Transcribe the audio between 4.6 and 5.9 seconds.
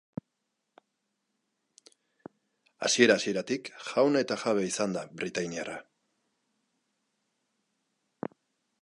izan da britainiarra.